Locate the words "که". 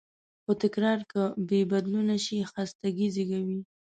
1.11-1.21